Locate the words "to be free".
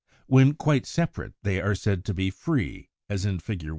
2.05-2.89